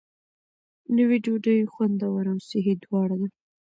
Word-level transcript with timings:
نوې 0.97 1.17
ډوډۍ 1.23 1.59
خوندوره 1.73 2.31
او 2.33 2.39
صحي 2.49 2.73
دواړه 2.83 3.15
ده. 3.21 3.27